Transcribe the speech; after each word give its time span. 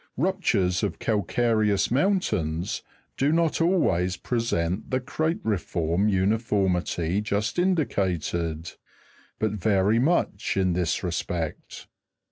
Ruptures 0.17 0.81
of 0.81 0.97
calcareous 0.97 1.91
mountains 1.91 2.81
do 3.17 3.31
not 3.31 3.61
always 3.61 4.17
present 4.17 4.89
the 4.89 4.99
crate'riform 4.99 6.09
uniformity 6.09 7.21
just 7.21 7.59
indicated, 7.59 8.71
but 9.37 9.51
vary 9.51 9.99
much, 9.99 10.57
in 10.57 10.73
this 10.73 11.03
re 11.03 11.11
spect. 11.11 11.85